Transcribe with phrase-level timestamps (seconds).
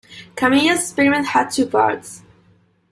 [0.35, 2.23] Kamiya's experiment had two parts.